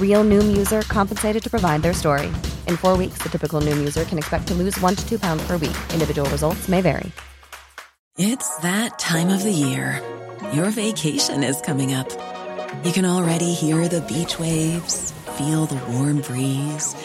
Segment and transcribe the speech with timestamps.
[0.00, 2.26] Real Noom user compensated to provide their story.
[2.66, 5.46] In four weeks, the typical Noom user can expect to lose one to two pounds
[5.46, 5.76] per week.
[5.92, 7.12] Individual results may vary.
[8.18, 10.02] It's that time of the year.
[10.52, 12.08] Your vacation is coming up.
[12.82, 16.96] You can already hear the beach waves, feel the warm breeze,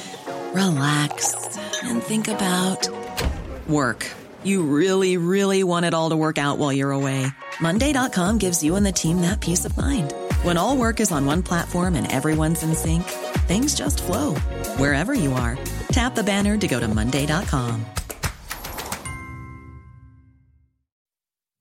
[0.55, 2.89] relax, and think about
[3.67, 4.09] work.
[4.43, 7.27] You really, really want it all to work out while you're away.
[7.61, 10.13] Monday.com gives you and the team that peace of mind.
[10.43, 13.03] When all work is on one platform and everyone's in sync,
[13.47, 14.35] things just flow
[14.75, 15.57] wherever you are.
[15.93, 17.85] Tap the banner to go to Monday.com.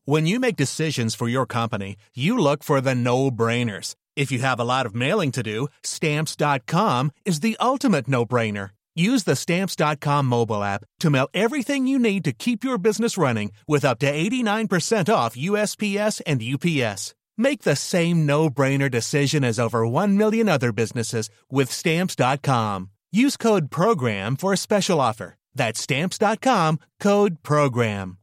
[0.04, 3.94] When you make decisions for your company, you look for the no brainers.
[4.16, 8.70] If you have a lot of mailing to do, stamps.com is the ultimate no brainer.
[8.96, 13.52] Use the stamps.com mobile app to mail everything you need to keep your business running
[13.68, 17.14] with up to 89% off USPS and UPS.
[17.36, 22.90] Make the same no brainer decision as over 1 million other businesses with stamps.com.
[23.12, 25.34] Use code PROGRAM for a special offer.
[25.54, 28.16] That's stamps.com code PROGRAM.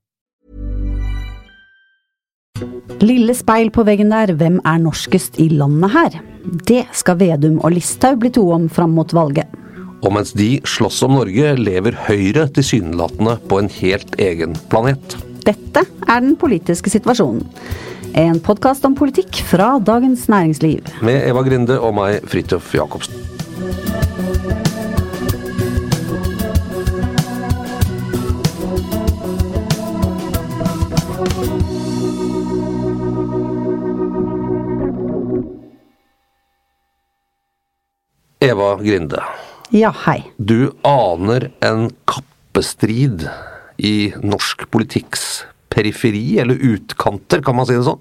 [2.99, 6.17] Lille speil på veggen der, hvem er norskest i landet her?
[6.67, 9.47] Det skal Vedum og Listhaug bli to om fram mot valget.
[10.03, 15.15] Og mens de slåss om Norge, lever Høyre tilsynelatende på en helt egen planet.
[15.47, 17.45] Dette er den politiske situasjonen.
[18.13, 20.81] En podkast om politikk fra Dagens Næringsliv.
[21.05, 23.15] Med Eva Grinde og meg, Fridtjof Jacobsen.
[38.41, 39.21] Eva Grinde,
[39.71, 40.23] Ja, hei.
[40.37, 43.27] du aner en kappestrid
[43.77, 47.99] i norsk politikks periferi, eller utkanter, kan man si det sånn?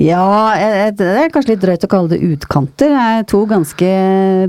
[0.00, 2.92] Ja, eh, det er kanskje litt drøyt å kalle det utkanter.
[2.94, 3.90] Det er to ganske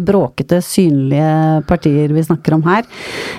[0.08, 2.86] bråkete, synlige partier vi snakker om her.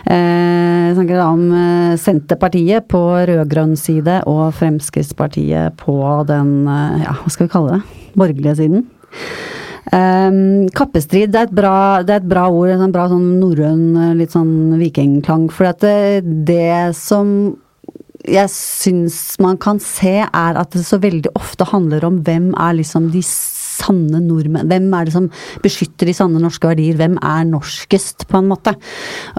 [0.04, 3.00] Eh, Vi snakker da om eh, Senterpartiet på
[3.30, 5.96] rød-grønn side og Fremskrittspartiet på
[6.28, 8.86] den, eh, ja, hva skal vi kalle det, borgerlige siden.
[9.92, 13.26] Um, kappestrid det er, et bra, det er et bra ord, en sånn bra sånn
[13.40, 13.82] norrøn,
[14.16, 15.48] litt sånn vikingklang.
[15.52, 17.56] For det, det som
[18.28, 22.78] jeg syns man kan se, er at det så veldig ofte handler om hvem er
[22.78, 23.22] liksom de
[23.72, 25.28] sanne nordmenn Hvem er det som
[25.64, 26.98] beskytter de sanne norske verdier?
[27.00, 28.74] Hvem er norskest, på en måte?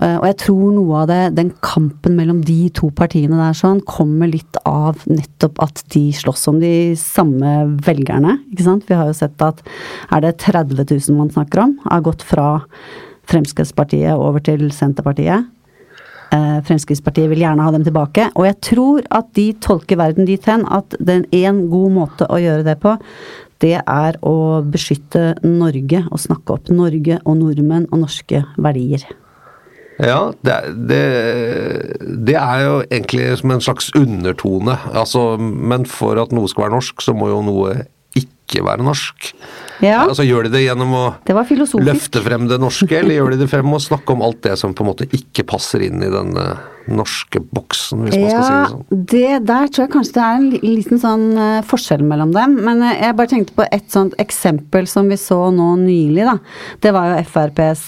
[0.02, 3.84] Eh, Og jeg tror noe av det, den kampen mellom de to partiene der sånn,
[3.88, 7.54] kommer litt av nettopp at de slåss om de samme
[7.86, 8.88] velgerne, ikke sant?
[8.90, 9.64] Vi har jo sett at
[10.12, 12.48] er det 30 000 man snakker om, har gått fra
[13.30, 15.53] Fremskrittspartiet over til Senterpartiet.
[16.34, 18.30] Eh, Fremskrittspartiet vil gjerne ha dem tilbake.
[18.34, 22.40] Og jeg tror at de tolker verden dit hen at den en god måte å
[22.42, 22.96] gjøre det på,
[23.64, 29.06] det er å beskytte Norge og snakke opp Norge og nordmenn og norske verdier.
[30.02, 30.56] Ja, det,
[30.90, 31.04] det,
[32.26, 34.80] det er jo egentlig som en slags undertone.
[34.90, 37.76] Altså, men for at noe skal være norsk, så må jo noe
[38.20, 39.32] ikke være norsk.
[39.84, 41.34] Ja, Altså, Gjør de det gjennom å det
[41.84, 44.76] løfte frem det norske, eller gjør de det frem å snakke om alt det som
[44.76, 46.62] på en måte ikke passer inn i den eh,
[46.94, 48.86] norske boksen, hvis man skal si det sånn?
[49.14, 52.56] det, der tror jeg kanskje det er en liten sånn eh, forskjell mellom dem.
[52.64, 56.38] Men eh, jeg bare tenkte på et sånt eksempel som vi så nå nylig, da.
[56.84, 57.88] Det var jo FrPs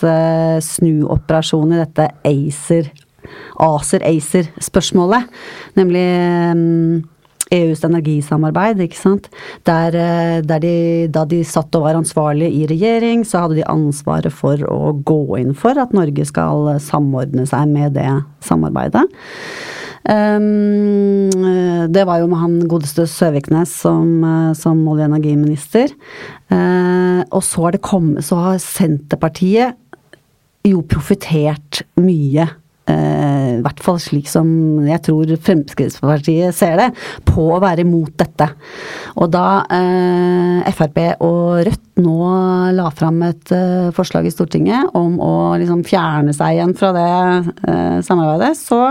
[0.74, 2.92] snuoperasjon i dette ACER,
[3.64, 5.32] ACER-ACER-spørsmålet.
[5.80, 6.56] Nemlig eh,
[7.54, 9.30] EUs energisamarbeid, ikke sant.
[9.70, 10.76] Der, eh, der de,
[11.14, 15.38] da de satt og var ansvarlige i regjering, så hadde de ansvaret for å gå
[15.42, 18.10] inn for at Norge skal samordne seg med det
[18.46, 19.06] samarbeidet.
[20.06, 21.32] Um,
[21.90, 25.90] det var jo med han godeste Søviknes som, eh, som olje- og energiminister.
[26.52, 29.74] Uh, og så har kommet Så har Senterpartiet
[30.64, 32.46] jo profitert mye.
[32.86, 32.94] I
[33.66, 34.48] hvert fall slik som
[34.86, 36.90] jeg tror Fremskrittspartiet ser det,
[37.28, 38.50] på å være imot dette.
[39.20, 42.16] Og da eh, Frp og Rødt nå
[42.76, 47.12] la fram et eh, forslag i Stortinget om å liksom fjerne seg igjen fra det
[47.70, 48.82] eh, samarbeidet, så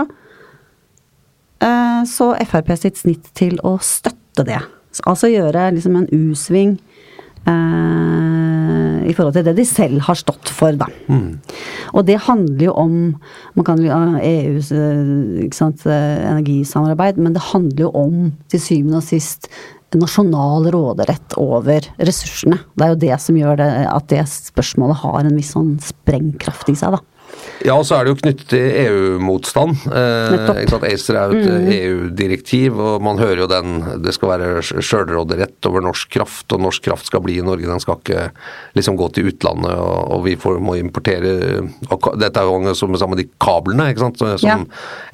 [1.61, 4.61] eh, så Frp sitt snitt til å støtte det.
[5.03, 6.77] Altså gjøre liksom en U-sving
[9.05, 10.87] I forhold til det de selv har stått for, da.
[11.93, 12.95] Og det handler jo om
[13.55, 18.99] Man kan jo EUs eh, sant, eh, energisamarbeid, men det handler jo om til syvende
[18.99, 19.47] og sist
[19.95, 22.57] nasjonal råderett over ressursene.
[22.75, 26.71] Det er jo det som gjør det, at det spørsmålet har en viss sånn sprengkraft
[26.73, 27.14] i seg, da.
[27.65, 29.85] Ja, og så er det jo knyttet til EU-motstand.
[29.89, 30.85] Eh.
[30.85, 35.81] ACER er jo et EU-direktiv, og man hører jo den Det skal være sjølråderett over
[35.81, 37.65] norsk kraft, og norsk kraft skal bli i Norge.
[37.65, 38.27] Den skal ikke
[38.77, 41.33] liksom gå til utlandet, og, og vi får, må importere
[41.89, 44.21] og, Dette er jo som sammen med de kablene, ikke sant?
[44.21, 44.59] Som Ja.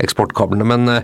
[0.04, 0.65] eksportkablene.
[0.68, 1.01] Men, eh,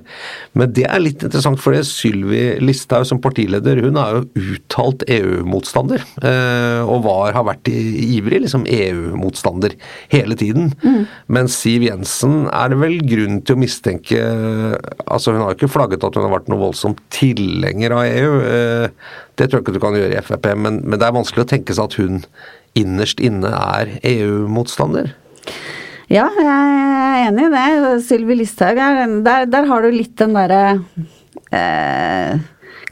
[0.58, 4.26] men det er litt interessant, for det Sylvi Listhaug som partileder, hun er jo
[4.58, 6.04] uttalt EU-motstander.
[6.24, 9.74] eh, Og var, har vært i- ivrig liksom EU-motstander
[10.12, 10.74] hele tiden.
[11.38, 14.22] Mens Siv Jensen er det vel grunn til å mistenke
[15.06, 18.32] Altså Hun har jo ikke flagget at hun har vært noe voldsomt tilhenger av EU.
[18.42, 18.90] eh,
[19.38, 21.52] Det tror jeg ikke du kan gjøre i Frp, men, men det er vanskelig å
[21.54, 22.24] tenke seg at hun
[22.78, 25.14] innerst inne er EU-motstander.
[26.10, 27.94] Ja, jeg er enig i det.
[28.08, 30.62] Sylvi Listhaug er der, der har du litt den derre
[31.52, 32.38] eh,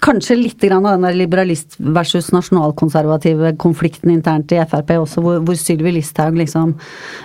[0.05, 5.57] Kanskje litt av den der liberalist versus nasjonalkonservative konflikten internt i Frp også, hvor, hvor
[5.57, 6.75] Sylvi Listhaug liksom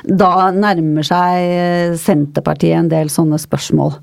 [0.08, 3.98] da nærmer seg eh, Senterpartiet en del sånne spørsmål.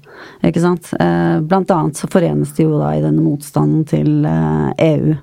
[0.45, 0.91] Ikke sant.
[1.01, 5.15] Eh, Blant annet så forenes de jo da i denne motstanden til eh, EU.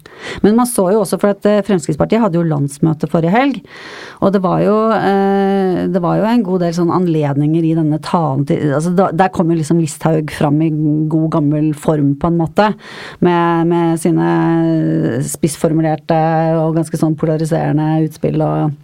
[0.42, 3.62] Men man så jo også, for at Fremskrittspartiet hadde jo landsmøte forrige helg,
[4.24, 4.74] og det var jo,
[5.92, 9.50] det var jo en god del sånn anledninger i denne talen til altså Der kom
[9.52, 10.70] jo liksom Listhaug fram i
[11.10, 12.70] god gammel form, på en måte.
[13.24, 14.28] Med, med sine
[15.26, 16.20] spissformulerte
[16.60, 18.76] og ganske sånn polariserende utspill og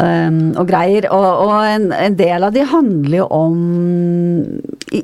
[0.00, 1.10] um, og greier.
[1.14, 3.60] Og, og en, en del av de handler jo om
[4.94, 5.02] i,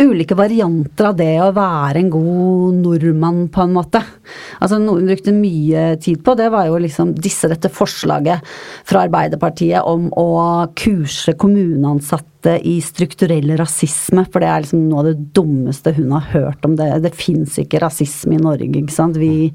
[0.00, 4.00] ulike varianter av det å være en god nordmann, på en måte.
[4.60, 8.56] Altså Noe hun brukte mye tid på, det var jo liksom disse dette forslaget
[8.88, 10.28] fra Arbeiderpartiet om å
[10.76, 16.24] kurse kommuneansatte i strukturell rasisme, for det er liksom noe av det dummeste hun har
[16.32, 16.76] hørt om.
[16.78, 19.16] Det, det fins ikke rasisme i Norge, ikke sant.
[19.20, 19.50] Vi,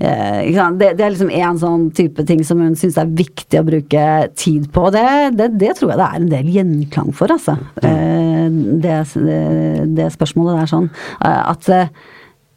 [0.00, 0.80] eh, ikke sant?
[0.82, 4.04] Det, det er liksom en sånn type ting som hun syns er viktig å bruke
[4.38, 4.82] tid på.
[4.94, 5.06] Det,
[5.38, 7.54] det, det tror jeg det er en del gjenklang for, altså.
[7.82, 8.46] Eh,
[8.82, 9.40] det, det,
[9.96, 10.88] det spørsmålet der sånn.
[11.20, 11.90] eh, At eh,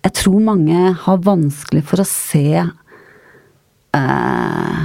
[0.05, 2.61] jeg tror mange har vanskelig for å se
[3.99, 4.79] eh,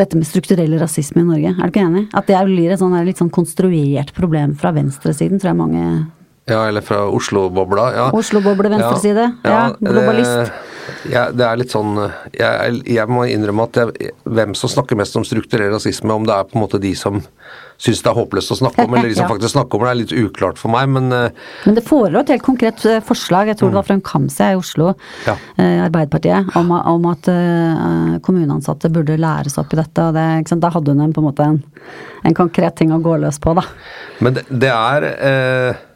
[0.00, 1.52] dette med strukturell rasisme i Norge.
[1.52, 2.06] Er du ikke enig?
[2.16, 5.84] At det blir et sånn, litt sånn konstruert problem fra venstresiden, tror jeg mange
[6.50, 7.86] Ja, eller fra Oslo-bobla.
[7.94, 8.08] Ja.
[8.16, 9.28] Oslo-boble, venstreside.
[9.46, 10.50] Ja, globalist.
[10.50, 10.69] Det,
[11.10, 11.94] ja, det er litt sånn
[12.34, 16.34] jeg, jeg må innrømme at jeg, hvem som snakker mest om strukturell rasisme, om det
[16.36, 17.20] er på en måte de som
[17.80, 19.30] syns det er håpløst å snakke om, eller de som Ja.
[19.32, 21.30] faktisk snakker om det, er litt uklart for meg, men eh,
[21.64, 24.50] Men det forelå et helt konkret eh, forslag, jeg tror det var fra en Kamsi
[24.52, 24.90] i Oslo,
[25.26, 25.36] Ja.
[25.56, 30.08] eh, Arbeiderpartiet, om, om at eh, kommuneansatte burde læres opp i dette.
[30.10, 30.28] og det?
[30.60, 31.62] Da hadde hun en, på en måte en,
[32.28, 33.64] en konkret ting å gå løs på, da.
[34.20, 35.86] Men det, det er eh,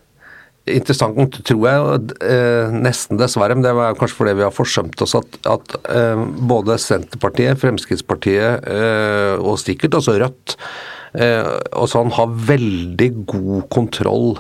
[0.70, 5.14] interessant, tror jeg, eh, nesten dessverre, men det var kanskje fordi vi har forsømt oss
[5.19, 10.58] at, at eh, både Senterpartiet, Fremskrittspartiet eh, og sikkert også Rødt
[11.14, 14.32] og sånn har veldig god kontroll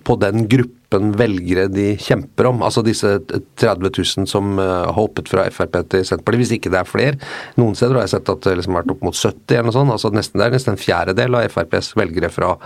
[0.00, 0.46] på den
[0.86, 2.62] gruppen velgere de kjemper om.
[2.62, 3.18] Altså disse
[3.58, 7.18] 30 000 som eh, har hoppet fra Frp til Senterpartiet, hvis ikke det er flere.
[7.56, 9.76] Noen steder har jeg sett at det liksom har vært opp mot 70 eller noe
[9.76, 9.92] sånt.
[9.92, 12.56] altså nesten Det er nesten en fjerdedel av FrPs velgere fra,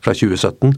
[0.00, 0.74] fra 2017.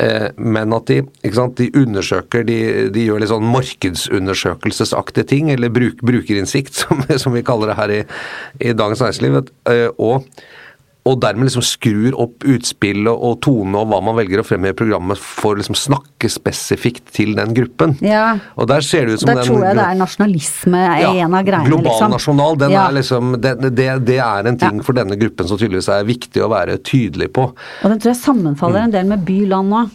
[0.00, 1.02] Eh, men at de,
[1.32, 2.60] sant, de undersøker, de,
[2.94, 7.98] de gjør litt sånn markedsundersøkelsesaktige ting, eller bruk, brukerinnsikt, som, som vi kaller det her
[7.98, 8.04] i,
[8.70, 9.42] i Dagens Næringsliv.
[9.68, 10.24] eh, og
[11.06, 14.76] og dermed liksom skrur opp utspill og, tone og hva man velger å fremheve i
[14.76, 17.94] programmet for å liksom snakke spesifikt til den gruppen.
[18.04, 18.38] Ja.
[18.60, 21.46] Og der ser det ut som Der tror jeg det er nasjonalisme er en av
[21.46, 22.10] greiene, global liksom.
[22.16, 22.88] nasjonal, den Ja.
[22.88, 24.82] er liksom, det, det, det er en ting Ja.
[24.84, 27.48] for denne gruppen som tydeligvis er viktig å være tydelig på.
[27.82, 29.86] Og den tror jeg sammenfaller en del med by-land nå.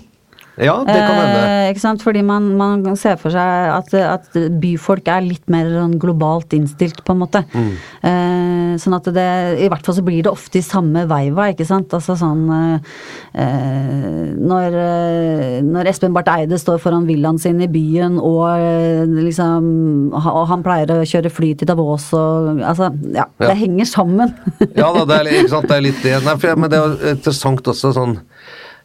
[0.62, 1.40] Ja, det kan hende.
[1.74, 2.00] Eh?
[2.04, 7.02] Fordi man, man ser for seg at, at byfolk er litt mer sånn globalt innstilt,
[7.06, 7.42] på en måte.
[7.54, 7.72] Mm.
[8.10, 9.26] Eh, sånn at det
[9.66, 11.94] I hvert fall så blir det ofte i samme veiva, ikke sant.
[11.98, 18.20] Altså sånn eh, når, eh, når Espen Barth Eide står foran villaen sin i byen,
[18.22, 23.26] og eh, liksom Og han pleier å kjøre fly til Davos og Altså, ja.
[23.40, 23.50] Ja.
[23.50, 24.34] Det henger sammen.
[24.78, 26.16] Ja da, det er, ikke sant, det er litt det.
[26.26, 28.18] Nei, for, men det er interessant også sånn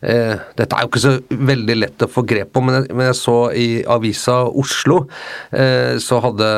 [0.03, 1.15] eh, Dette er jo ikke så
[1.53, 5.05] veldig lett å få grep på, men jeg, men jeg så i avisa Oslo,
[5.53, 6.51] eh, så hadde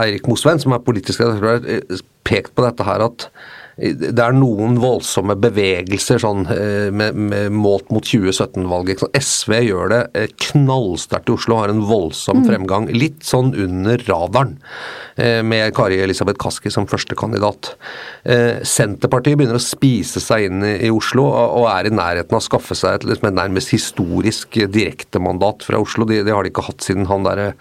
[0.00, 3.28] Eirik Mosveen, som er politisk redaktør, eh, pekt på dette her at
[3.76, 9.02] det er noen voldsomme bevegelser sånn, eh, med, med målt mot 2017-valget.
[9.20, 12.46] SV gjør det eh, knallsterkt i Oslo, har en voldsom Mm.
[12.48, 12.86] fremgang.
[12.92, 14.56] Litt sånn under radaren,
[15.16, 17.74] eh, med Kari Elisabeth Kaski som førstekandidat.
[18.66, 22.74] Senterpartiet begynner å spise seg inn i Oslo, og er i nærheten av å skaffe
[22.76, 26.04] seg et, liksom nærmest historisk direktemandat fra Oslo.
[26.08, 27.52] Det de har de ikke hatt siden han der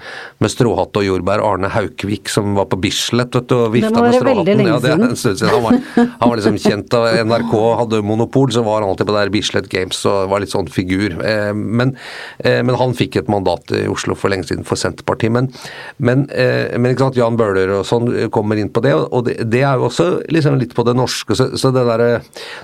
[0.41, 4.17] med stråhatt og jordbær, Arne Haukvik, som var på Bislett vet du, og vifta med
[4.17, 4.65] stråhatten.
[4.65, 5.53] Ja, det er en stund siden.
[5.53, 5.79] Han var,
[6.19, 9.69] han var liksom kjent av NRK, hadde monopol, så var han alltid på der Bislett
[9.71, 11.17] Games og var litt sånn figur.
[11.25, 11.95] Eh, Men,
[12.39, 15.31] eh, men han fikk et mandat i Oslo for lenge siden for Senterpartiet.
[15.31, 15.49] Men,
[15.97, 19.37] men, eh, men ikke sant, Jan Bøhler og sånn kommer inn på det, og det,
[19.49, 21.35] det er jo også liksom litt på det norske.
[21.35, 22.21] Så, så det derre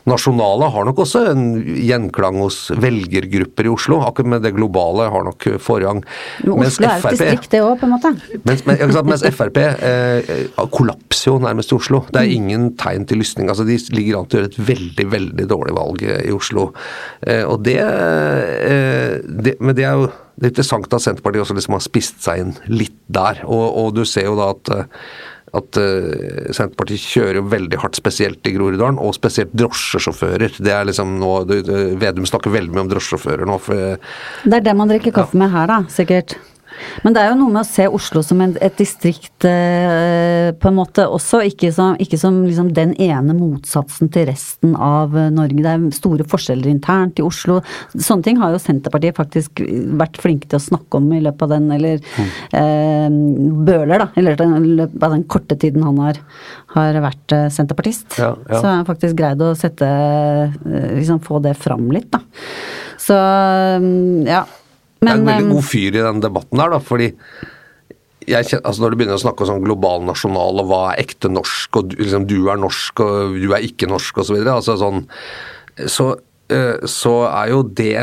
[0.09, 4.01] nasjonale har nok også en gjenklang hos velgergrupper i Oslo.
[4.05, 6.03] Akkurat med det globale har nok forrang.
[6.45, 8.13] Men Mens Oslo er et FrP distrikt, det òg, på en måte.
[8.47, 10.31] mens, mens Frp eh,
[10.73, 12.03] kollapser jo nærmest i Oslo.
[12.11, 13.49] Det er ingen tegn til lysning.
[13.49, 16.71] altså De ligger an til å gjøre et veldig veldig dårlig valg eh, i Oslo.
[17.21, 20.11] Eh, og det, eh, det Men det er jo
[20.41, 23.43] det er interessant at Senterpartiet også liksom har spist seg inn litt der.
[23.45, 24.71] Og, og du ser jo da at
[25.51, 30.55] at uh, Senterpartiet kjører jo veldig hardt, spesielt i Groruddalen, og spesielt drosjesjåfører.
[30.63, 31.31] Det er liksom nå,
[31.99, 33.57] Vedum snakker veldig mye om drosjesjåfører nå.
[33.59, 34.13] for uh,
[34.45, 36.37] Det er det man drikker kaffe med her, da, sikkert.
[37.05, 40.69] Men det er jo noe med å se Oslo som et, et distrikt eh, på
[40.69, 45.31] en måte også, ikke som, ikke som liksom den ene motsatsen til resten av eh,
[45.33, 45.61] Norge.
[45.61, 47.59] Det er store forskjeller internt i Oslo.
[47.95, 49.63] Sånne ting har jo Senterpartiet faktisk
[49.99, 51.99] vært flinke til å snakke om i løpet av den, eller
[52.57, 53.07] eh,
[53.61, 56.21] Bøhler, da, i løpet av den korte tiden han har,
[56.75, 58.19] har vært eh, senterpartist.
[58.19, 58.57] Ja, ja.
[58.57, 62.23] Så har han faktisk greid å sette eh, liksom få det fram litt, da.
[63.01, 64.27] Så mm,
[65.01, 65.07] ja.
[65.07, 67.11] Det er en veldig um, god fyr i den debatten her, da, fordi
[68.29, 71.31] jeg altså Når du begynner å snakke om sånn global nasjonal og hva er ekte
[71.31, 74.75] norsk, og du, liksom, du er norsk og du er ikke norsk osv., så, altså
[74.77, 74.99] sånn,
[75.89, 76.05] så,
[76.53, 77.95] eh, så er jo det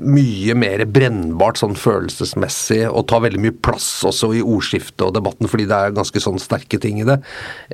[0.00, 5.48] mye mer brennbart sånn følelsesmessig og tar veldig mye plass også i ordskiftet og debatten,
[5.52, 7.18] fordi det er ganske sånn sterke ting i det.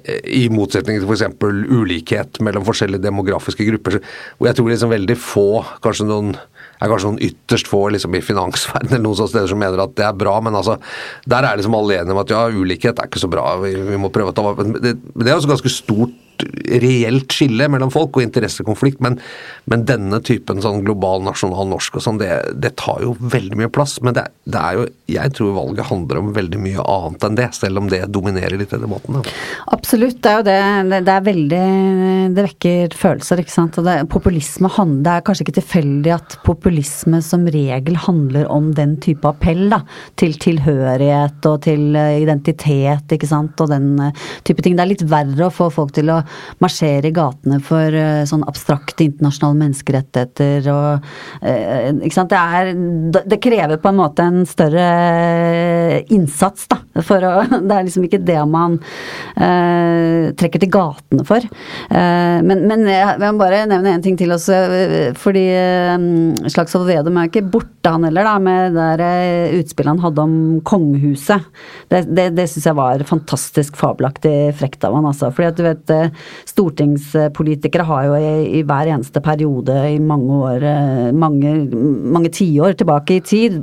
[0.02, 1.26] Eh, I motsetning til f.eks.
[1.42, 4.00] ulikhet mellom forskjellige demografiske grupper,
[4.38, 5.48] hvor jeg tror liksom veldig få,
[5.84, 6.34] kanskje noen
[6.82, 9.94] er kanskje noen ytterst få liksom i finansverdenen eller noen sånne steder som mener at
[9.98, 10.78] det er bra, men altså,
[11.30, 14.00] der er liksom alle enige om at ja, ulikhet er ikke så bra, vi, vi
[14.00, 14.96] må prøve å ta vare på det.
[14.98, 16.18] Det er også ganske stort
[16.82, 19.18] reelt skille mellom folk og interessekonflikt, men,
[19.70, 22.30] men denne typen sånn global, nasjonal, norsk og sånn, det,
[22.62, 23.98] det tar jo veldig mye plass.
[24.04, 27.48] Men det, det er jo Jeg tror valget handler om veldig mye annet enn det,
[27.56, 29.18] selv om det dominerer litt i debatten.
[29.18, 29.34] Da.
[29.76, 30.20] Absolutt.
[30.22, 30.60] Det er jo det.
[30.92, 33.78] Det- er veldig Det vekker følelser, ikke sant.
[33.78, 34.70] Og det, populisme
[35.02, 39.82] Det er kanskje ikke tilfeldig at populisme som regel handler om den type appell, da.
[40.16, 43.60] Til tilhørighet og til eh, identitet, ikke sant.
[43.60, 44.12] Og den eh,
[44.44, 44.76] type ting.
[44.76, 46.22] Det er litt verre å få folk til å
[46.62, 51.08] marsjere i gatene for eh, sånn abstrakte internasjonale menneskerettigheter og
[51.40, 52.32] eh, Ikke sant.
[52.32, 54.86] Det er Det krever på en måte en større
[56.12, 56.80] innsats, da.
[57.02, 57.34] For å
[57.68, 58.74] Det er liksom ikke det man
[59.38, 61.44] uh, trekker til gatene for.
[61.92, 66.06] Uh, men, men jeg vil bare nevne en ting til også, eh, fordi eh,
[66.52, 70.22] Slagsvold Vedum er jo ikke borte, han heller, da, med det eh, utspillet han hadde
[70.22, 70.34] om
[70.66, 71.48] kongehuset.
[71.90, 75.32] Det, det, det syns jeg var fantastisk fabelaktig frekt av han, altså.
[75.34, 80.38] Fordi at du vet, eh, stortingspolitikere har jo i, i hver eneste periode i mange
[80.50, 81.54] år, eh, mange,
[82.14, 83.58] mange tiår tilbake i tid,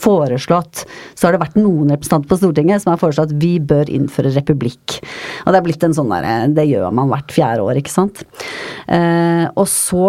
[0.00, 0.82] foreslått
[1.16, 4.32] Så har det vært noen representanter på Stortinget som har foreslått at vi bør innføre
[4.34, 4.98] republikk.
[5.44, 8.22] Og det er blitt en sånn derre Det gjør man hvert fjerde år, ikke sant.
[8.88, 10.06] Og så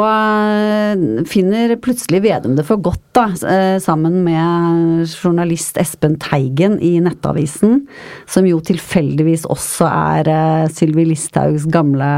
[1.29, 7.83] finner plutselig Vedum det for godt, da, eh, sammen med journalist Espen Teigen i Nettavisen,
[8.25, 12.09] som jo tilfeldigvis også er eh, Sylvi Listhaugs gamle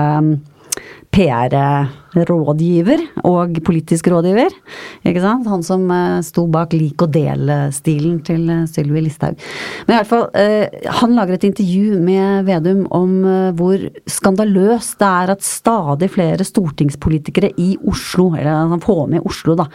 [1.16, 4.52] PR-rådgiver og politisk rådgiver.
[5.08, 5.48] Ikke sant?
[5.48, 9.40] Han som eh, sto bak lik og del-stilen til eh, Sylvi Listhaug.
[9.86, 13.16] Men i hvert fall, eh, han lager et intervju med Vedum om
[13.56, 13.80] hvor
[14.10, 19.66] skandaløst det er at stadig flere stortingspolitikere i Oslo, eller han får med Oslo, da,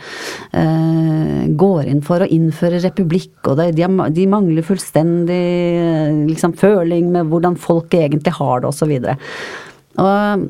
[1.60, 5.40] går inn for å innføre republikk, og de, mangler fullstendig
[6.28, 8.92] liksom, føling med hvordan folk egentlig har det, osv.
[10.00, 10.48] Og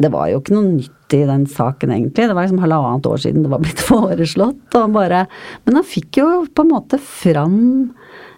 [0.00, 2.28] det var jo ikke noe nytt i den saken, egentlig.
[2.28, 4.78] Det var liksom halvannet år siden det var blitt foreslått.
[4.78, 5.26] Og bare,
[5.64, 7.58] men han fikk jo på en måte fram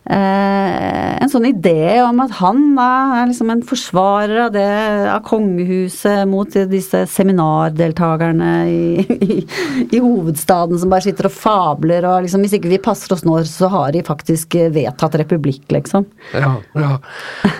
[0.04, 4.64] Eh, en sånn idé om at han er liksom en forsvarer av det,
[5.08, 9.38] av kongehuset mot disse seminardeltakerne i, i,
[9.86, 13.38] i, hovedstaden som bare sitter og fabler og liksom Hvis ikke vi passer oss nå,
[13.48, 16.04] så har de faktisk vedtatt republikk, liksom.
[16.36, 16.90] Ja, ja.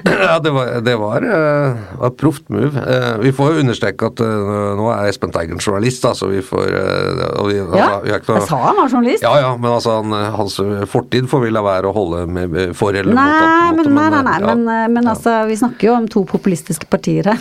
[0.04, 1.28] ja det var, det var,
[2.02, 2.76] var proft move.
[2.76, 6.42] Uh, vi får jo understreke at uh, nå er Espen Teigen journalist, da, så vi
[6.44, 9.25] får vi, Ja, vi noe, jeg sa han var journalist.
[9.25, 10.58] Ja, ja, men altså han, hans
[10.90, 13.80] fortid får vi la være å holde med eh, for eller nei, mot.
[13.80, 16.88] Men, nei, nei, nei, ja, men, men, men altså, vi snakker jo om to populistiske
[16.90, 17.40] partier her.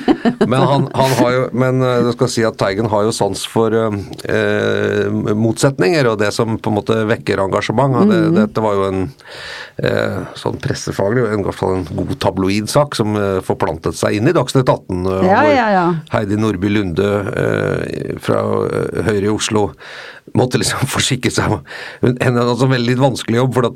[0.50, 3.44] men han, han, har jo, men eh, du skal si at Teigen har jo sans
[3.50, 8.00] for eh, motsetninger, og det som på en måte vekker engasjement.
[8.04, 8.12] Mm.
[8.12, 9.02] Det, dette var jo en
[9.82, 14.30] eh, sånn pressefaglig, i hvert fall en god tabloid sak som eh, forplantet seg inn
[14.30, 15.86] i Dagsnytt 18, ja, hvor ja, ja.
[16.14, 17.03] Heidi Nordby Lunde
[18.24, 18.42] fra
[19.06, 19.70] Høyre i Oslo
[20.32, 21.58] måtte liksom forsikre seg
[22.02, 23.68] Hun hadde altså en veldig vanskelig jobb, for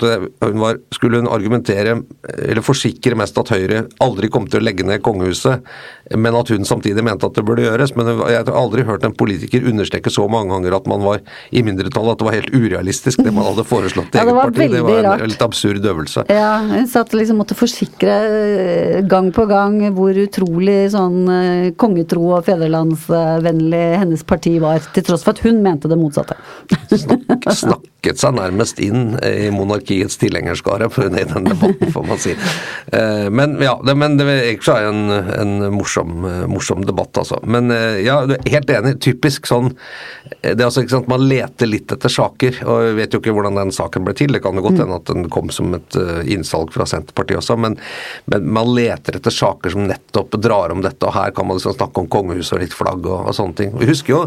[0.45, 1.99] hun var, skulle hun argumentere,
[2.39, 5.65] eller forsikre mest at Høyre aldri kom til å legge ned kongehuset,
[6.17, 7.93] men at hun samtidig mente at det burde gjøres.
[7.97, 11.21] Men jeg har aldri hørt en politiker understreke så mange ganger at man var
[11.53, 14.69] i mindretall, at det var helt urealistisk det man hadde foreslått i ja, eget parti.
[14.73, 16.25] Det var en litt absurd øvelse.
[16.33, 22.31] Ja, hun satt liksom måtte forsikre eh, gang på gang hvor utrolig sånn eh, kongetro
[22.33, 22.47] og
[23.09, 26.37] fedrelandsvennlig hennes parti var, til tross for at hun mente det motsatte.
[26.93, 30.87] Snakk, snakket seg nærmest inn i monarkiets tilhengerskare
[31.19, 32.31] i den debatten, får man si.
[32.91, 37.39] Eh, men ja, det, men det er egentlig en, en morsom, morsom, debatt, altså.
[37.43, 38.99] Men eh, ja, du er helt enig.
[38.99, 39.71] Typisk sånn
[40.41, 43.33] Det er altså ikke sant, Man leter litt etter saker, og vi vet jo ikke
[43.35, 44.31] hvordan den saken ble til.
[44.33, 47.57] Det kan jo godt hende at den kom som et eh, innsalg fra Senterpartiet også,
[47.59, 47.77] men,
[48.31, 51.75] men, man leter etter saker som nettopp drar om dette, og her kan man liksom
[51.75, 53.75] snakke om kongehuset og litt flagg og, og sånne ting.
[53.79, 54.21] Vi husker jo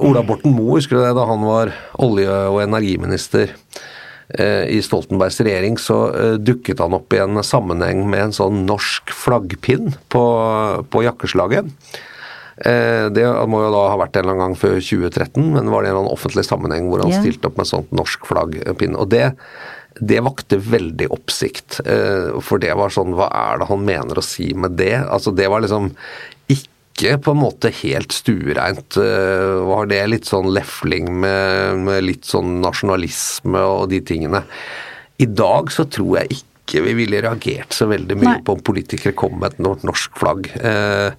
[0.00, 1.14] Ola Borten Moe, husker du det?
[1.20, 3.54] da han var olje- og energiminister
[4.28, 8.64] eh, i Stoltenbergs regjering, så eh, dukket han opp i en sammenheng med en sånn
[8.66, 10.24] norsk flaggpinn på,
[10.90, 11.68] på jakkeslaget.
[12.60, 15.82] Eh, det må jo da ha vært en eller annen gang før 2013, men var
[15.82, 17.22] det en eller annen offentlig sammenheng hvor han yeah.
[17.22, 18.98] stilte opp med sånt norsk flaggpinn.
[19.00, 19.30] Og det,
[20.00, 21.80] det vakte veldig oppsikt,
[22.46, 24.94] for det var sånn Hva er det han mener å si med det?
[25.02, 25.90] Altså Det var liksom
[26.90, 28.98] ikke på en måte helt stuereint.
[29.00, 34.44] Eh, var det litt sånn lefling med, med, litt sånn nasjonalisme og de tingene.
[35.20, 38.42] I dag så tror jeg ikke vi ville reagert så veldig mye Nei.
[38.46, 40.52] på om politikere kom med et norsk flagg.
[40.60, 41.10] Eh,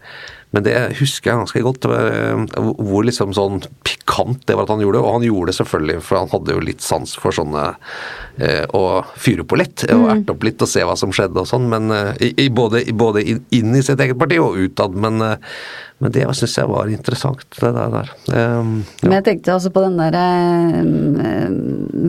[0.51, 4.81] men det husker jeg ganske godt, eh, hvor liksom sånn pikant det var at han
[4.84, 5.03] gjorde det.
[5.05, 7.70] Og han gjorde det selvfølgelig, for han hadde jo litt sans for sånne
[8.35, 8.83] eh, å
[9.16, 10.09] fyre på litt og mm.
[10.16, 11.70] erte opp litt og se hva som skjedde og sånn.
[11.72, 11.87] Men
[12.20, 14.98] i, i, både, både, inn i sitt eget parti og utad.
[15.00, 15.55] Men, eh,
[16.03, 18.11] men det syns jeg var interessant, det der.
[18.33, 19.05] Um, ja.
[19.05, 21.48] Men jeg tenkte også på den der eh,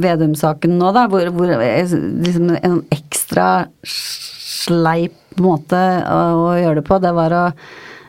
[0.02, 5.78] Vedum-saken nå, da, hvor, hvor liksom en ekstra sleip måte
[6.08, 7.46] å, å gjøre det på, det var å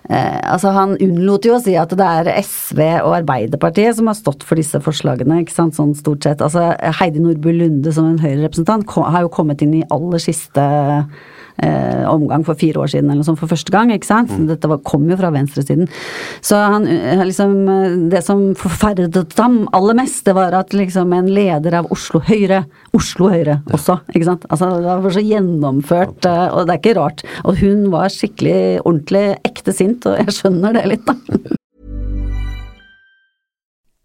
[0.09, 4.17] Eh, altså Han unnlot jo å si at det er SV og Arbeiderpartiet som har
[4.19, 6.43] stått for disse forslagene, ikke sant, sånn stort sett.
[6.43, 11.31] Altså Heidi Nordby Lunde som en Høyre-representant har jo kommet inn i aller siste eh,
[12.09, 13.91] omgang for fire år siden, eller noe sånt, for første gang.
[13.93, 14.31] ikke sant?
[14.33, 14.47] Mm.
[14.51, 15.89] Dette var, kom jo fra venstresiden.
[16.41, 17.53] Så han eh, liksom
[18.11, 22.63] Det som forferdet ham aller mest, det var at liksom en leder av Oslo Høyre
[22.93, 24.45] Oslo Høyre også, ikke sant.
[24.49, 27.25] Altså det var så gjennomført, eh, og det er ikke rart.
[27.43, 31.59] Og hun var skikkelig ordentlig ekte sint, og jeg skjønner det litt, da.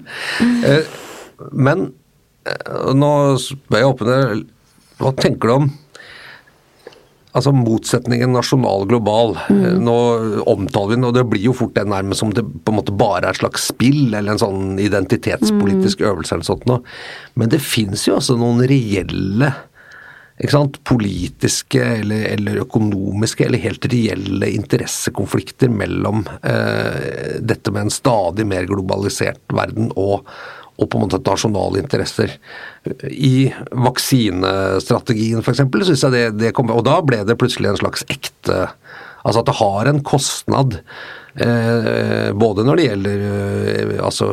[0.00, 0.84] Eh,
[1.52, 1.92] Men
[2.48, 4.18] eh, nå spør jeg åpne
[5.02, 5.72] Hva tenker du om
[7.32, 9.30] altså motsetningen nasjonal-global?
[9.48, 9.78] Mm.
[9.86, 9.94] Nå
[10.52, 12.92] omtaler vi den, og det blir jo fort det nærmest som det på en måte
[12.92, 16.82] bare er et slags spill, eller en sånn identitetspolitisk øvelse eller sånt noe.
[17.40, 19.48] Men det fins jo altså noen reelle?
[20.84, 28.66] Politiske eller, eller økonomiske eller helt reelle interessekonflikter mellom eh, dette med en stadig mer
[28.66, 30.26] globalisert verden og,
[30.78, 32.38] og på en måte nasjonale interesser.
[33.06, 35.62] I vaksinestrategien f.eks.
[35.62, 38.68] syns jeg det, det kom Og da ble det plutselig en slags ekte
[39.22, 40.80] Altså at det har en kostnad.
[41.34, 44.26] Eh, både når det gjelder eh, altså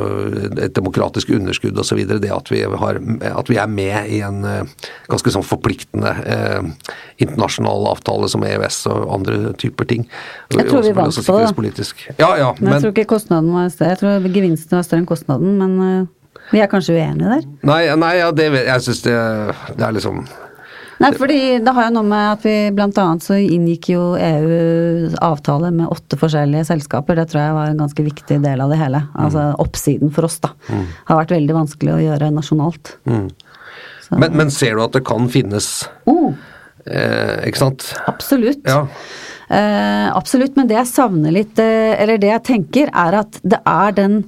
[0.59, 2.01] et demokratisk underskudd osv.
[2.09, 6.91] Det at vi, har, at vi er med i en eh, ganske sånn forpliktende eh,
[7.23, 10.05] internasjonal avtale som EØS og andre typer ting.
[10.51, 11.87] Jeg tror vi vant på det.
[12.19, 13.95] Ja, ja, Men jeg tror ikke kostnaden var større.
[13.95, 16.09] Jeg tror gevinsten var større enn kostnaden, men
[16.49, 17.49] vi er kanskje uenige der.
[17.69, 19.17] Nei, nei ja, det, jeg syns det,
[19.77, 20.23] det er liksom
[20.99, 25.71] Nei, fordi det har jo noe med at vi annet så inngikk jo EU avtale
[25.71, 27.15] med åtte forskjellige selskaper.
[27.15, 29.05] Det tror jeg var en ganske viktig del av det hele.
[29.15, 30.51] Altså oppsiden for oss, da.
[31.07, 32.97] Har vært veldig vanskelig å gjøre nasjonalt.
[33.07, 33.29] Mm.
[34.17, 35.69] men, men ser du at det kan finnes
[36.09, 36.33] Oh,
[36.85, 37.91] eh, Ikke sant?
[38.09, 38.65] absolutt.
[38.67, 38.87] Ja.
[39.49, 43.57] Eh, absolutt, men det jeg savner litt, eh, eller det jeg tenker, er at det
[43.65, 44.19] er den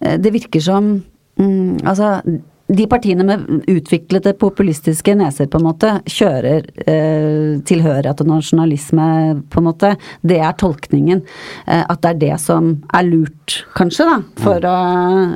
[0.00, 0.94] eh, Det virker som
[1.36, 2.22] mm, Altså,
[2.70, 9.06] de partiene med utviklede populistiske neser, på en måte, kjører eh, tilhørighet og nasjonalisme,
[9.50, 9.92] på en måte.
[10.22, 11.24] Det er tolkningen.
[11.66, 14.18] Eh, at det er det som er lurt, kanskje, da.
[14.44, 14.76] For å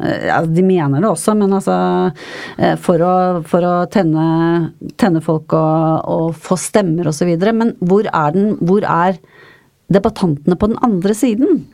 [0.07, 1.79] eh, ja, De mener det også, men altså
[2.59, 3.15] eh, For å,
[3.49, 4.27] for å tenne,
[5.01, 7.55] tenne folk og, og få stemmer videre.
[7.57, 9.19] Men hvor er den Hvor er
[9.93, 11.67] debattantene på den andre siden.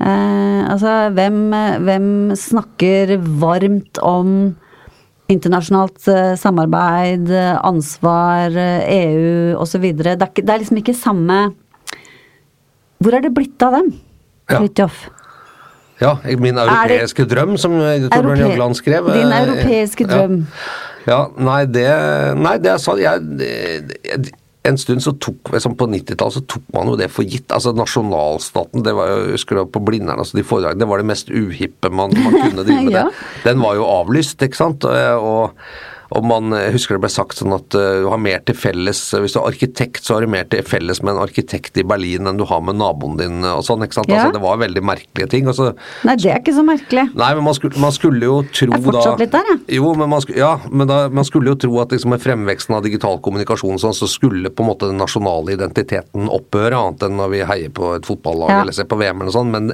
[0.00, 1.44] Eh, altså, hvem,
[1.84, 4.54] hvem snakker varmt om
[5.32, 9.88] internasjonalt eh, samarbeid, eh, ansvar, eh, EU osv.
[9.98, 11.40] Det, er det er liksom ikke samme
[13.02, 13.90] Hvor er det blitt av dem?
[14.46, 14.60] Ja.
[14.60, 15.02] Fridtjof?
[16.02, 19.10] Ja, min europeiske det- drøm, som Torbjørn Jagland skrev.
[19.14, 20.44] Din europeiske drøm.
[21.06, 21.86] Ja, nei, det
[22.38, 23.00] Nei, det er sant.
[23.02, 24.32] jeg, det-
[24.68, 27.48] En stund så tok liksom På 90-tallet så tok man jo det for gitt.
[27.50, 31.02] Altså Nasjonalstaten, det var jo, jeg husker det på Blindern, altså de foredragene, det var
[31.02, 33.00] det mest uhippe man, man kunne drive med.
[33.00, 33.08] Ja.
[33.46, 34.86] Den var jo avlyst, ikke sant.
[34.86, 35.58] Og,
[36.12, 39.00] og man jeg husker det ble sagt sånn at uh, du har mer til felles
[39.12, 42.28] Hvis du er arkitekt, så har du mer til felles med en arkitekt i Berlin
[42.28, 44.10] enn du har med naboen din og sånn, ikke sant.
[44.10, 44.22] Ja.
[44.22, 45.48] Altså, det var veldig merkelige ting.
[45.52, 45.72] Så
[46.06, 47.06] Nei, det er ikke så merkelig.
[47.18, 49.50] Nei, men man skulle, man skulle jo tro da Jeg er fortsatt da litt der,
[49.52, 49.60] jeg.
[49.78, 52.84] Jo, men man, ja, men da, man skulle jo tro at liksom med fremveksten av
[52.86, 57.32] digital kommunikasjon sånn, så skulle på en måte den nasjonale identiteten opphøre, annet enn når
[57.34, 58.60] vi heier på et fotballag Ja.
[58.62, 59.72] eller ser på VM eller sånn, men,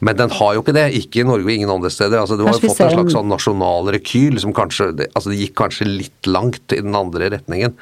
[0.00, 0.86] men den har jo ikke det.
[1.00, 2.20] Ikke i Norge og ingen andre steder.
[2.22, 5.40] Altså, du har jo fått en slags sånn nasjonal rekyl som kanskje det, altså, det
[5.42, 7.74] gikk kanskje litt langt i den andre retningen.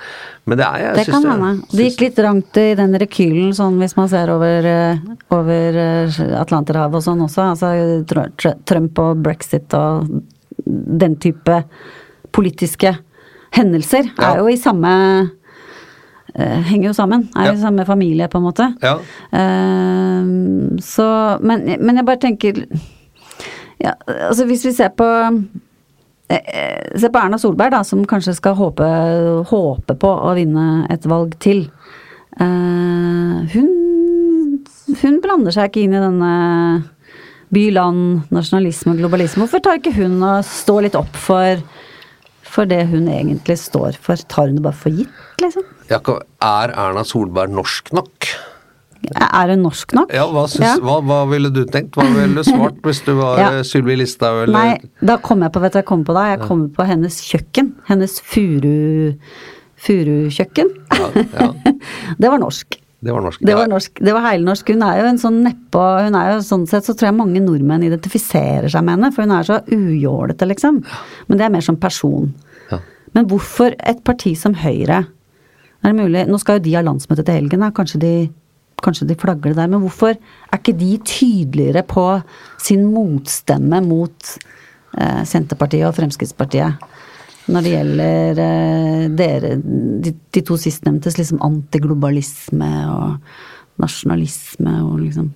[0.47, 1.51] Men det er jeg Det kan hende.
[1.71, 4.97] Det gikk litt langt i den rekylen, sånn hvis man ser over, eh,
[5.31, 7.51] over eh, Atlanterhavet og sånn også.
[7.53, 7.73] Altså
[8.09, 10.09] Tr- Tr- Trump og brexit og
[10.65, 11.65] den type
[12.33, 12.97] politiske
[13.53, 14.33] hendelser Ja.
[14.33, 15.31] er jo i samme
[16.35, 17.29] eh, Henger jo sammen.
[17.37, 17.61] Er jo Ja.
[17.69, 18.75] samme familie, på en måte.
[18.83, 18.95] Ja.
[19.33, 22.67] Eh, så men, men jeg bare tenker
[23.83, 23.95] ja,
[24.29, 25.05] altså Hvis vi ser på
[26.33, 28.87] Se på Erna Solberg, da, som kanskje skal håpe,
[29.51, 31.67] håpe på å vinne et valg til.
[32.41, 33.71] Eh, hun,
[35.03, 36.33] hun blander seg ikke inn i denne
[37.53, 39.45] by-land, nasjonalisme og globalisme.
[39.45, 41.61] Hvorfor tar ikke hun og står litt opp for,
[42.49, 44.21] for det hun egentlig står for?
[44.33, 45.69] Tar hun det bare for gitt, liksom?
[45.93, 48.33] Jakob, er Erna Solberg norsk nok?
[49.19, 50.13] Er hun norsk nok?
[50.15, 50.75] Ja, hva, synes, Ja.
[50.81, 51.97] Hva, hva ville du tenkt?
[51.99, 53.49] Hva ville du svart hvis du var Ja.
[53.59, 56.29] eh, Sylvi Listhaug eller Nei, da kom jeg på, vet du jeg kom på da?
[56.37, 57.75] Jeg kom på hennes kjøkken.
[57.89, 59.15] Hennes furu...
[59.83, 60.69] Furukjøkken.
[61.35, 61.49] ja.
[62.23, 62.79] Det var norsk.
[63.03, 63.41] Det var norsk.
[63.43, 64.69] Det var norsk, det var heilnorsk.
[64.71, 67.41] Hun er jo en sånn nedpå Hun er jo sånn sett så tror jeg mange
[67.43, 70.79] nordmenn identifiserer seg med henne, for hun er så ujålete, liksom.
[71.27, 72.29] Men det er mer som person.
[72.71, 72.79] Ja.
[73.17, 75.01] Men hvorfor et parti som Høyre
[75.83, 77.73] Er det mulig Nå skal jo de ha landsmøte til helgen, da.
[77.75, 78.13] Kanskje de,
[78.85, 79.71] kanskje de flagger det der.
[79.71, 82.07] Men hvorfor er ikke de tydeligere på
[82.63, 84.35] sin motstemme mot
[84.99, 86.89] eh, Senterpartiet og Fremskrittspartiet?
[87.53, 89.55] Når det gjelder eh, dere,
[90.05, 95.33] de, de to sistnevntes liksom antiglobalisme og nasjonalisme og liksom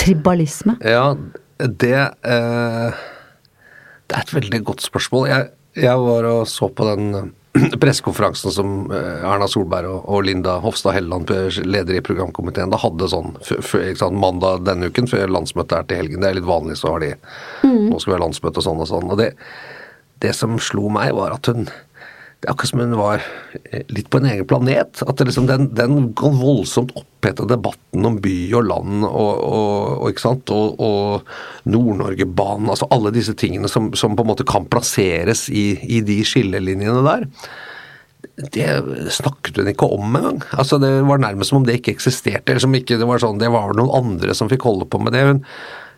[0.00, 0.76] tribalisme.
[0.84, 1.14] Ja,
[1.58, 3.04] det eh,
[4.06, 5.28] Det er et veldig godt spørsmål.
[5.28, 5.48] Jeg,
[5.82, 7.32] jeg var og så på den
[7.82, 11.30] pressekonferansen som eh, Erna Solberg og, Linda Hofstad Helleland,
[11.64, 16.22] leder i programkomiteen, da hadde sånn sant, mandag denne uken, før landsmøtet er til helgen.
[16.22, 17.14] Det er litt vanlig, så har de
[17.66, 19.10] Nå skal vi ha landsmøte og sånn og sånn.
[19.12, 19.30] Og det,
[20.24, 21.68] det som slo meg, var at hun
[22.36, 23.22] det er akkurat som hun var
[23.64, 25.00] eh, litt på en egen planet.
[25.08, 30.18] At liksom den, den voldsomt oppheta debatten om by og land og, og,
[30.52, 35.70] og, og Nord-Norge-banen, altså alle disse tingene som, som på en måte kan plasseres i,
[35.80, 37.26] i de skillelinjene der.
[38.52, 38.68] Det
[39.16, 40.42] snakket hun ikke om engang.
[40.60, 42.52] Altså, det var nærmest som om det ikke eksisterte.
[42.52, 45.16] eller som ikke, Det var sånn, det var noen andre som fikk holde på med
[45.16, 45.24] det.
[45.24, 45.42] Hun,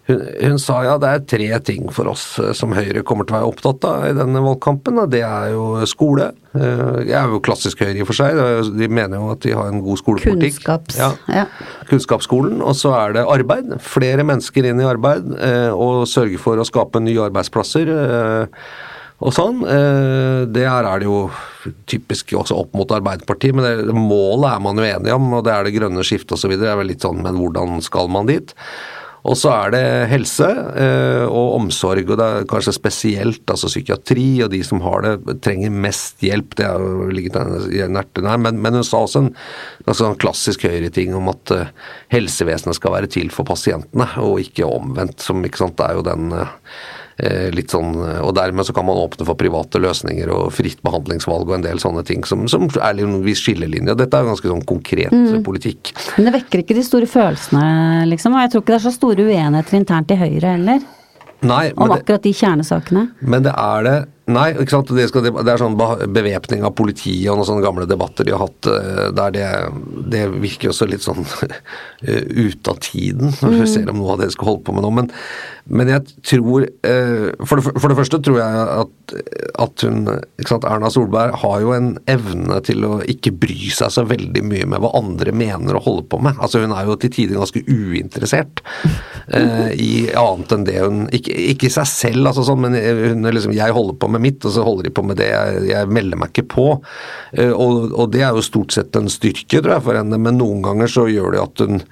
[0.09, 3.37] hun, hun sa ja, det er tre ting for oss eh, som Høyre kommer til
[3.37, 4.99] å være opptatt av i denne valgkampen.
[5.13, 6.31] Det er jo skole.
[6.57, 8.41] Eh, Jeg er jo klassisk Høyre i og for seg.
[8.81, 10.59] De mener jo at de har en god skolepolitikk.
[10.65, 10.99] Kunnskaps...
[10.99, 11.11] Ja.
[11.29, 11.47] Ja.
[11.93, 12.61] Kunnskapsskolen.
[12.65, 13.77] Og så er det arbeid.
[13.85, 15.29] Flere mennesker inn i arbeid.
[15.39, 17.93] eh, Og sørge for å skape nye arbeidsplasser.
[17.93, 18.65] eh,
[19.21, 19.65] Og sånn.
[19.67, 21.29] Eh, Det her er det jo
[21.91, 25.53] typisk også opp mot Arbeiderpartiet, men det, målet er man jo enig om, og det
[25.53, 26.55] er det grønne skiftet osv.
[26.57, 28.55] Det er vel litt sånn, men hvordan skal man dit?
[29.29, 30.47] Og så er det helse
[30.81, 35.37] eh, og omsorg, og det er kanskje spesielt altså psykiatri, og de som har det,
[35.45, 36.57] trenger mest hjelp.
[36.57, 37.37] Det har ligget
[37.75, 38.41] hjertet her.
[38.41, 39.33] Men, men hun sa også en
[39.89, 41.75] altså en klassisk høyreting om at eh,
[42.15, 45.21] helsevesenet skal være til for pasientene, og ikke omvendt.
[45.25, 46.57] Som ikke sant, det er jo den eh,
[47.51, 51.57] litt sånn, og dermed så kan man åpne for private løsninger og fritt behandlingsvalg og
[51.57, 53.97] en del sånne ting som, som er en viss skillelinje.
[53.99, 55.43] Dette er ganske sånn konkret Mm.
[55.43, 55.91] politikk.
[56.17, 58.35] Men det vekker ikke de store følelsene, liksom.
[58.35, 60.81] Og jeg tror ikke det er så store uenigheter internt i Høyre heller.
[61.43, 63.05] Nei, Om akkurat de kjernesakene.
[63.23, 63.97] Men det er det
[64.29, 64.91] Nei, ikke sant?
[64.93, 68.43] Det, skal, det er sånn bevæpning av politiet og noen sånne gamle debatter de har
[68.45, 69.47] hatt eh, der det,
[70.13, 71.25] det virker også litt sånn
[72.05, 74.85] eh, ute av tiden, når vi ser om noe av det skal holde på med
[74.85, 74.91] nå.
[74.99, 75.09] Men,
[75.69, 79.15] men jeg tror eh, for det, for det første tror jeg at,
[79.65, 83.93] at hun ikke sant, Erna Solberg har jo en evne til å ikke bry seg
[83.95, 86.37] så veldig mye med hva andre mener å holde på med.
[86.37, 91.33] Altså Hun er jo til tider ganske uinteressert eh, i annet enn det hun Ikke,
[91.55, 94.55] ikke i seg selv, altså sånn, men hun liksom Jeg holder på med mitt, og
[94.55, 95.29] så holder de på med det.
[95.33, 96.67] Jeg, jeg melder meg ikke på.
[97.33, 100.41] Eh, og, og det er jo stort sett en styrke, tror jeg, for henne, men
[100.41, 101.83] noen ganger så gjør det at hun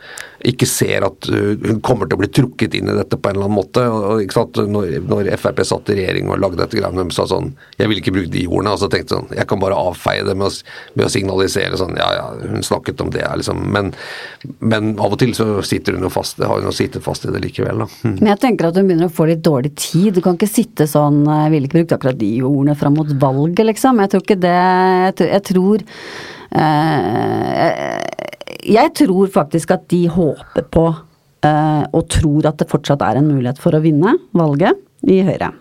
[0.47, 3.37] ikke ser at uh, hun kommer til å bli trukket inn i dette på en
[3.37, 3.83] eller annen måte.
[3.91, 4.61] Og, ikke sant?
[4.71, 8.01] Når, når Frp satt i regjering og lagde dette greiene, de sa sånn Jeg vil
[8.01, 8.75] ikke bruke de ordene.
[8.77, 10.53] Og så tenkte sånn Jeg kan bare avfeie det med å,
[10.95, 13.65] med å signalisere sånn Ja, ja, hun snakket om det, liksom.
[13.75, 13.93] Men,
[14.61, 16.41] men av og til så sitter hun jo fast.
[16.43, 17.91] Har hun jo sittet fast i det likevel, da.
[18.07, 18.17] Mm.
[18.21, 20.13] Men jeg tenker at hun begynner å få litt dårlig tid.
[20.17, 23.67] Du kan ikke sitte sånn Jeg ville ikke brukt akkurat de ordene fram mot valget,
[23.73, 24.03] liksom.
[24.05, 25.87] Jeg tror ikke det Jeg tror, jeg tror
[26.63, 30.87] eh, Jeg tror faktisk at de håper på
[31.47, 35.53] eh, og tror at det fortsatt er en mulighet for å vinne valget i Høyre.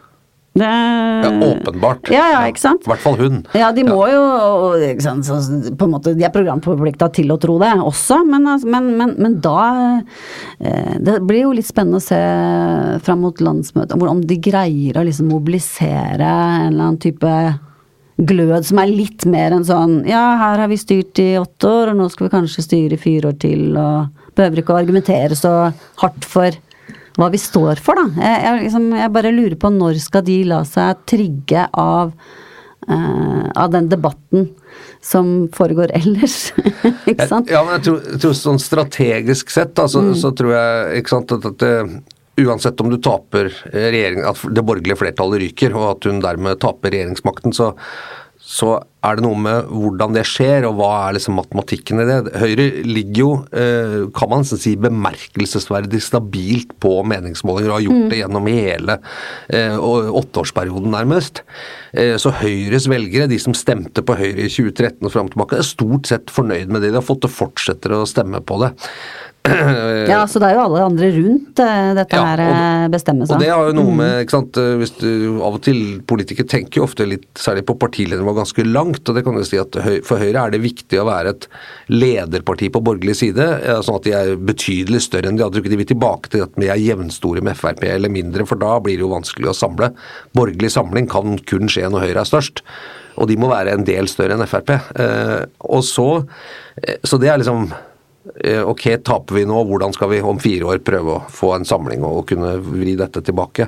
[0.55, 2.07] Det, Ja, åpenbart.
[2.13, 2.85] Ja, ja, ikke sant?
[2.85, 3.41] I hvert fall hun.
[3.57, 4.21] Ja, de må jo
[4.87, 5.41] ikke sant, så,
[5.75, 9.11] på en måte, De er programforplikta til å tro det også, men, altså, men, men,
[9.19, 9.65] men da
[10.55, 12.21] eh, Det blir jo litt spennende å se
[13.03, 17.35] fram mot landsmøtet, om de greier å liksom mobilisere en eller annen type
[18.15, 21.91] glød som er litt mer enn sånn Ja, her har vi styrt i åtte år,
[21.91, 25.35] og nå skal vi kanskje styre i fire år til, og behøver ikke å argumentere
[25.39, 25.51] så
[26.01, 26.55] hardt for
[27.15, 28.09] hva vi står for, da.
[28.19, 32.15] Jeg, jeg, liksom, jeg bare lurer på når skal de la seg trigge av
[32.85, 34.43] Uh, av den debatten
[35.01, 36.51] som foregår ellers,
[37.09, 37.49] ikke sant?
[37.49, 41.13] Ja, men jeg tror, jeg tror sånn strategisk sett, da, så, så tror jeg ikke
[41.15, 41.71] sant, at, at det,
[42.41, 46.91] uansett om du taper regjering, at det borgerlige flertallet ryker, og at hun dermed taper
[46.93, 47.71] regjeringsmakten, så,
[48.39, 52.17] så er det noe med hvordan det skjer, og hva er liksom matematikken i det.
[52.41, 58.21] Høyre ligger jo, eh, kan man si, bemerkelsesverdig stabilt på meningsmålinger, og har gjort det
[58.21, 58.97] gjennom hele
[59.47, 61.45] eh, åtteårsperioden, nærmest.
[61.93, 65.69] Eh, så Høyres velgere, de som stemte på Høyre i 2013 og fram tilbake, er
[65.69, 66.91] stort sett fornøyd med det.
[66.91, 68.75] De har fått og fortsetter å stemme på det.
[70.05, 73.37] Ja, så det er jo alle andre rundt uh, dette Ja, her uh, bestemmer seg.
[73.37, 75.09] Og det har jo noe med ikke sant, eh, hvis du,
[75.45, 79.03] Av og til politikere tenker jo ofte litt, særlig på partiledernivå, ganske langt.
[79.07, 79.77] og det kan jo si at
[80.07, 81.47] For Høyre er det viktig å være et
[81.91, 83.47] lederparti på borgerlig side,
[83.85, 85.63] sånn at de er betydelig større enn de andre.
[85.65, 88.99] De vil tilbake til at vi er jevnstore med Frp eller mindre, for da blir
[88.99, 89.91] det jo vanskelig å samle.
[90.37, 92.63] Borgerlig samling kan kun skje når Høyre er størst.
[93.21, 94.75] Og de må være en del større enn Frp.
[94.75, 96.09] Eh, og så,
[96.81, 97.83] eh, så det er liksom eh,
[98.65, 102.01] Ok, taper vi nå, hvordan skal vi om fire år prøve å få en samling
[102.07, 103.67] og kunne vri dette tilbake?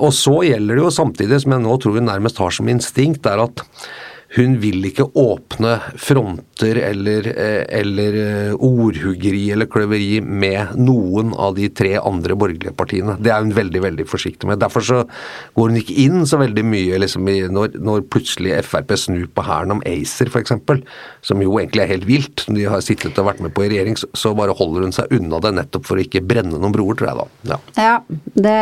[0.00, 3.28] Og så gjelder det jo samtidig, som jeg nå tror vi nærmest har som instinkt,
[3.28, 3.60] er at
[4.34, 11.54] hun vil ikke åpne fronter eller, eh, eller eh, ordhuggeri eller kløveri med noen av
[11.58, 13.14] de tre andre borgerlige partiene.
[13.22, 14.58] Det er hun veldig veldig forsiktig med.
[14.62, 15.02] Derfor så
[15.54, 19.76] går hun ikke inn så veldig mye liksom, når, når plutselig Frp snur på hæren
[19.76, 20.54] om ACER f.eks.,
[21.24, 22.46] som jo egentlig er helt vilt.
[22.50, 25.38] De har sittet og vært med på i regjering, så, bare holder hun seg unna
[25.42, 27.28] det nettopp for å ikke brenne noen broer, tror jeg da.
[27.52, 27.60] Ja.
[27.78, 27.94] Ja,
[28.34, 28.58] det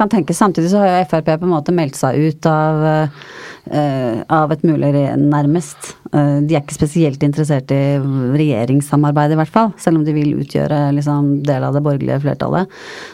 [0.00, 0.40] kan tenkes.
[0.40, 3.22] Samtidig så har jo Frp på en måte meldt seg ut av, eh,
[3.70, 5.94] av et mulig nærmest.
[6.10, 7.98] Eh, de er ikke spesielt interessert i
[8.34, 9.70] regjeringssamarbeid, i hvert fall.
[9.78, 12.72] Selv om de vil utgjøre liksom, del av det borgerlige flertallet.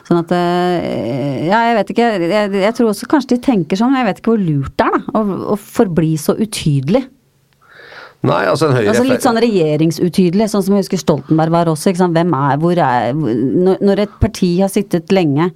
[0.09, 2.09] Sånn at eh, Ja, jeg vet ikke.
[2.25, 4.97] Jeg, jeg tror også kanskje de tenker sånn, jeg vet ikke hvor lurt det er,
[4.97, 5.21] da.
[5.21, 7.05] Å, å forbli så utydelig.
[8.27, 11.93] Nei, altså en høyre Altså litt sånn regjeringsutydelig, sånn som jeg husker Stoltenberg var også.
[11.93, 12.17] Ikke sant?
[12.17, 15.51] Hvem er, hvor er når et parti har sittet lenge,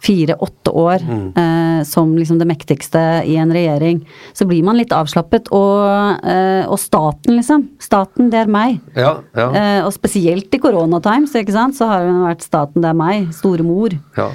[0.00, 1.32] fire-åtte år, Mm.
[1.36, 5.48] eh, som liksom det mektigste i en regjering, så blir man litt avslappet.
[5.52, 7.68] Og, eh, og staten, liksom.
[7.78, 8.80] Staten, det er meg.
[8.96, 9.50] Ja, ja.
[9.52, 13.32] Eh, og spesielt i koronatimes, ikke sant, så har hun vært staten, det er meg.
[13.34, 13.90] Store mor.
[14.16, 14.30] ja.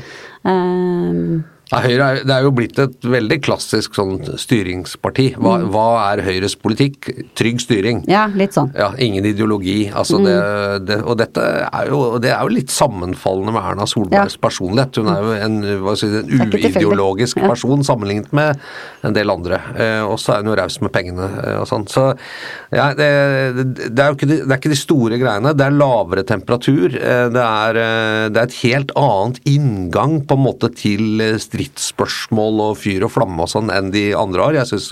[1.72, 5.30] Ja, Høyre er, det er jo blitt et veldig klassisk sånn styringsparti.
[5.40, 5.70] Hva, Mm.
[5.72, 7.08] hva er Høyres politikk?
[7.36, 8.04] Trygg styring.
[8.08, 8.72] ja, litt sånn.
[8.76, 9.90] Ja, ingen ideologi.
[9.92, 10.26] Altså Mm.
[10.26, 11.42] det, det, og dette
[11.74, 14.96] er jo, det er jo litt sammenfallende med Erna Solbergs personlighet.
[14.98, 17.48] Hun er jo en, si, en uideologisk Ja.
[17.48, 18.60] person sammenlignet med
[19.04, 19.60] en del andre.
[19.76, 21.88] Eh, og så er hun jo raus med pengene eh, og sånn.
[21.88, 22.16] Så
[22.72, 25.56] ja, det, det, er jo ikke de, det er ikke de store greiene.
[25.56, 26.94] Det er lavere temperatur.
[26.94, 31.38] Eh, det, er, eh, det er et helt annet inngang på en måte til eh,
[31.64, 34.58] stridsspørsmål og fyr og flamme og sånn enn de andre har.
[34.62, 34.90] Jeg syns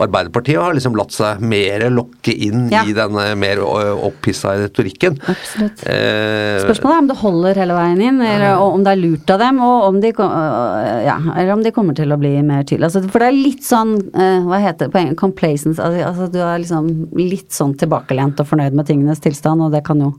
[0.00, 2.84] Arbeiderpartiet har liksom latt seg mer lokke inn Ja.
[2.84, 5.18] i denne mer opphissa retorikken.
[5.28, 5.84] Absolutt.
[5.86, 9.38] Eh, Spørsmålet er om det holder hele veien inn, eller om det er lurt av
[9.38, 12.84] dem, og om de, øh, ja, eller om de kommer til å bli mer tydelige.
[12.90, 16.38] Altså, for det er litt sånn, hva heter det på engelsk, complacence, altså, altså du
[16.40, 20.14] er liksom litt sånn tilbakelent og fornøyd med tingenes tilstand, og det kan jo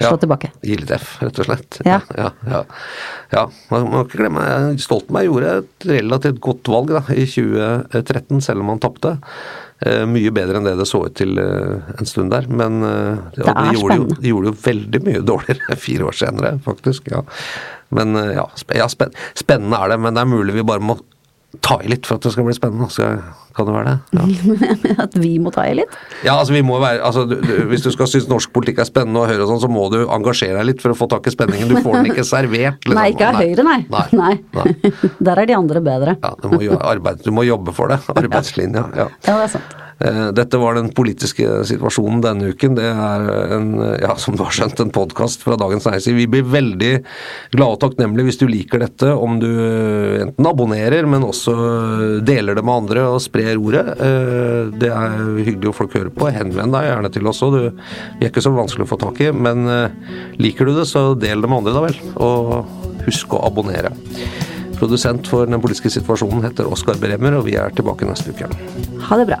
[0.00, 0.16] slå Ja.
[0.22, 0.50] tilbake.
[0.96, 1.78] F, rett og slett.
[1.86, 2.00] Ja.
[2.16, 2.62] ja, ja.
[3.32, 3.44] ja.
[3.70, 4.44] Man må ikke glemme
[4.82, 9.16] Stoltenberg gjorde et relativt godt valg da, i 2013, selv om han tapte.
[9.84, 12.46] Eh, mye bedre enn det det så ut til eh, en stund der.
[12.48, 16.16] Men eh, Det er de, gjorde jo, de gjorde jo veldig mye dårligere fire år
[16.24, 17.10] senere, faktisk.
[17.12, 17.24] ja.
[17.96, 20.00] Men eh, ja, sp ja spen spennende er det.
[20.04, 20.96] Men det er mulig vi bare må
[21.64, 22.88] ta i litt for at det skal bli spennende.
[22.92, 23.20] Skal,
[23.56, 24.18] kan det være det?
[24.18, 24.96] Ja.
[25.06, 25.94] At vi må ta i litt.
[26.26, 28.88] Ja, altså vi må være, altså du, du, Hvis du skal synes norsk politikk er
[28.88, 31.28] spennende og Høyre og sånn, så må du engasjere deg litt for å få tak
[31.30, 31.72] i spenningen.
[31.72, 32.82] Du får den ikke servert.
[32.84, 33.00] liksom.
[33.00, 33.80] Nei, ikke av Høyre, nei.
[33.92, 34.36] Nei.
[34.56, 34.92] Nei.
[35.30, 36.18] Der er de andre bedre.
[36.20, 38.02] Ja, du, må jo arbeide, du må jobbe for det.
[38.20, 38.88] Arbeidslinja.
[38.96, 39.10] ja.
[39.24, 39.82] Ja, det er sant.
[39.98, 42.74] Eh, Dette var den politiske situasjonen denne uken.
[42.76, 43.70] Det er en,
[44.02, 46.18] ja, som du har skjønt, en podkast fra Dagens Næringsliv.
[46.20, 46.90] Vi blir veldig
[47.54, 49.48] glade og takknemlige hvis du liker dette, om du
[50.20, 51.56] enten abonnerer, men også
[52.28, 53.86] deler det med andre og sprer ordet.
[53.96, 56.28] Eh, Det er hyggelig å folk hører på.
[56.32, 57.56] Henvend deg gjerne til oss òg.
[58.20, 61.14] Vi er ikke så vanskelig å få tak i, men eh, liker du det, så
[61.16, 62.00] del det med andre, da vel.
[62.20, 63.94] Og husk å abonnere.
[64.76, 68.50] Produsent for den politiske situasjonen heter Oskar Bremer, og vi er tilbake neste uke.
[69.08, 69.40] Ha det bra.